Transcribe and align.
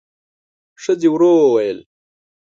ښځې 0.81 1.09
ورو 1.11 1.31
وويل: 1.41 1.79